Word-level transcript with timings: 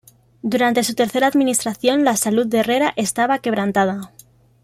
Durante 0.41 0.83
su 0.83 0.95
tercera 0.95 1.27
administración 1.27 2.03
la 2.03 2.15
salud 2.15 2.47
de 2.47 2.61
Herrera 2.61 2.91
estaba 2.95 3.37
quebrantada. 3.37 4.11